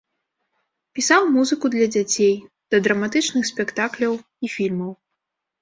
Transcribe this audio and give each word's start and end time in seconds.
Пісаў 0.99 1.27
музыку 1.35 1.65
для 1.75 1.87
дзяцей, 1.95 2.33
да 2.71 2.81
драматычных 2.87 3.43
спектакляў 3.51 4.13
і 4.47 4.55
фільмаў. 4.57 4.91